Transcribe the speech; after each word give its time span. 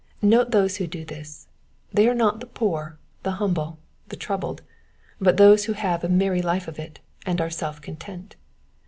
I^^ote 0.23 0.49
those 0.49 0.77
who 0.77 0.87
do 0.87 1.05
this: 1.05 1.47
they 1.93 2.09
are 2.09 2.15
not 2.15 2.39
the 2.39 2.47
poor, 2.47 2.97
the 3.21 3.33
humble, 3.33 3.77
the 4.09 4.15
troubled, 4.15 4.63
but 5.19 5.37
those 5.37 5.65
who 5.65 5.73
have 5.73 6.03
a 6.03 6.09
merry 6.09 6.41
life 6.41 6.67
of 6.67 6.79
it, 6.79 6.99
and 7.27 7.39
are 7.39 7.51
self 7.51 7.79
content. 7.83 8.35